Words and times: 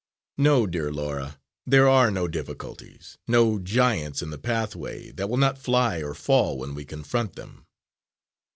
No, 0.39 0.65
dear 0.65 0.91
Laura, 0.91 1.39
there 1.67 1.87
are 1.87 2.09
no 2.09 2.27
difficulties, 2.27 3.19
no 3.27 3.59
giants 3.59 4.23
in 4.23 4.31
the 4.31 4.39
pathway 4.39 5.11
that 5.11 5.29
will 5.29 5.37
not 5.37 5.59
fly 5.59 6.01
or 6.01 6.15
fall 6.15 6.57
when 6.57 6.73
we 6.73 6.85
confront 6.85 7.35
them." 7.35 7.67